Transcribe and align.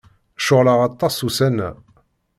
Ceɣleɣ 0.45 0.79
aṭas 0.87 1.15
ussan-a. 1.27 1.69